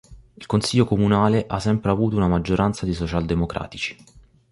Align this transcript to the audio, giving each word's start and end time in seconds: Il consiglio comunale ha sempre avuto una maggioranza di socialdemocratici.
Il 0.37 0.47
consiglio 0.47 0.83
comunale 0.85 1.45
ha 1.47 1.59
sempre 1.59 1.91
avuto 1.91 2.15
una 2.15 2.27
maggioranza 2.27 2.87
di 2.87 2.93
socialdemocratici. 2.95 4.03